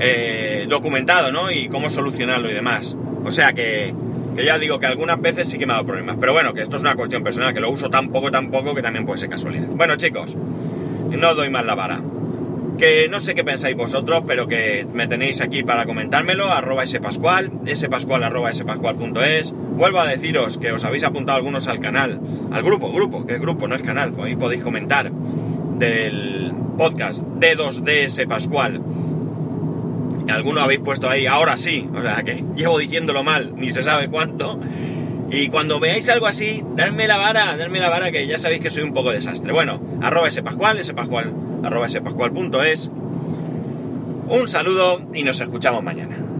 eh, 0.00 0.66
documentado, 0.68 1.32
¿no? 1.32 1.50
Y 1.50 1.68
cómo 1.68 1.90
solucionarlo 1.90 2.50
y 2.50 2.54
demás. 2.54 2.96
O 3.24 3.30
sea 3.30 3.52
que, 3.52 3.94
que, 4.36 4.44
ya 4.44 4.58
digo 4.58 4.80
que 4.80 4.86
algunas 4.86 5.20
veces 5.20 5.48
sí 5.48 5.58
que 5.58 5.66
me 5.66 5.72
ha 5.72 5.76
dado 5.76 5.86
problemas. 5.86 6.16
Pero 6.18 6.32
bueno, 6.32 6.54
que 6.54 6.62
esto 6.62 6.76
es 6.76 6.82
una 6.82 6.96
cuestión 6.96 7.22
personal, 7.22 7.52
que 7.52 7.60
lo 7.60 7.70
uso 7.70 7.90
tan 7.90 8.08
poco, 8.08 8.30
tan 8.30 8.50
poco, 8.50 8.74
que 8.74 8.82
también 8.82 9.04
puede 9.04 9.18
ser 9.18 9.28
casualidad. 9.28 9.68
Bueno, 9.68 9.96
chicos, 9.96 10.34
no 11.10 11.34
doy 11.34 11.50
más 11.50 11.64
la 11.64 11.74
vara. 11.74 12.00
Que 12.78 13.08
no 13.08 13.20
sé 13.20 13.34
qué 13.34 13.44
pensáis 13.44 13.76
vosotros, 13.76 14.24
pero 14.26 14.48
que 14.48 14.86
me 14.92 15.06
tenéis 15.06 15.40
aquí 15.40 15.62
para 15.62 15.86
comentármelo, 15.86 16.50
arroba 16.50 16.86
spascual, 16.86 17.52
spascual 17.72 18.24
arroba 18.24 18.52
spascual.es. 18.52 19.54
Vuelvo 19.76 19.98
a 19.98 20.06
deciros 20.06 20.58
que 20.58 20.70
os 20.70 20.84
habéis 20.84 21.04
apuntado 21.04 21.36
algunos 21.36 21.66
al 21.66 21.80
canal, 21.80 22.20
al 22.52 22.62
grupo, 22.62 22.92
grupo, 22.92 23.26
que 23.26 23.34
es 23.34 23.40
grupo, 23.40 23.66
no 23.66 23.74
es 23.74 23.82
canal, 23.82 24.14
ahí 24.22 24.36
podéis 24.36 24.62
comentar 24.62 25.10
del 25.10 26.52
podcast 26.78 27.22
D2DS 27.22 28.28
Pascual. 28.28 28.80
Algunos 30.28 30.62
habéis 30.62 30.80
puesto 30.80 31.10
ahí, 31.10 31.26
ahora 31.26 31.56
sí, 31.56 31.88
o 31.92 32.00
sea 32.00 32.22
que 32.22 32.44
llevo 32.54 32.78
diciéndolo 32.78 33.24
mal, 33.24 33.52
ni 33.56 33.72
se 33.72 33.82
sabe 33.82 34.08
cuánto. 34.08 34.60
Y 35.30 35.48
cuando 35.48 35.80
veáis 35.80 36.08
algo 36.08 36.26
así, 36.26 36.62
dadme 36.76 37.08
la 37.08 37.16
vara, 37.16 37.56
dadme 37.56 37.80
la 37.80 37.88
vara, 37.88 38.12
que 38.12 38.26
ya 38.26 38.38
sabéis 38.38 38.60
que 38.60 38.70
soy 38.70 38.84
un 38.84 38.94
poco 38.94 39.10
desastre. 39.10 39.52
Bueno, 39.52 39.80
arroba 40.00 40.28
ese 40.28 40.42
pascual, 40.42 40.78
ese 40.78 40.94
pascual, 40.94 41.34
arroba 41.64 41.86
ese 41.86 42.00
pascual. 42.00 42.32
Un 44.28 44.48
saludo 44.48 45.00
y 45.12 45.24
nos 45.24 45.40
escuchamos 45.40 45.82
mañana. 45.82 46.23